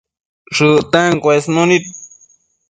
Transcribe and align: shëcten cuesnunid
shëcten 0.55 1.11
cuesnunid 1.23 1.83